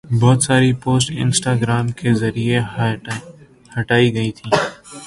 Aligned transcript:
بہت 0.19 0.43
ساری 0.43 0.71
post 0.83 1.11
Instagram 1.15 1.87
کے 1.99 2.13
ذریعہ 2.13 2.61
ہٹائی 3.71 4.13
گئی 4.15 4.31
تھی 4.31 4.49